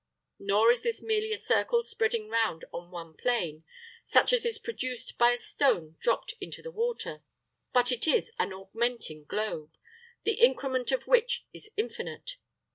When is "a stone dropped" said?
5.31-6.33